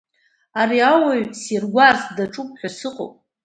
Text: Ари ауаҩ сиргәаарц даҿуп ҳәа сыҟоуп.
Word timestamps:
Ари 0.59 0.79
ауаҩ 0.91 1.23
сиргәаарц 1.41 2.03
даҿуп 2.15 2.49
ҳәа 2.59 2.69
сыҟоуп. 2.77 3.13